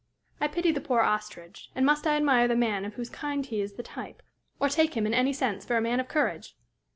[0.39, 3.61] I pity the poor ostrich, and must I admire the man of whose kind he
[3.61, 4.23] is the type,
[4.59, 6.57] or take him in any sense for a man of courage?